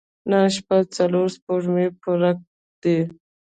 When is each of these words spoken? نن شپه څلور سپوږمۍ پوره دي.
نن 0.29 0.45
شپه 0.55 0.77
څلور 0.97 1.27
سپوږمۍ 1.35 1.87
پوره 2.01 2.31
دي. 2.81 2.97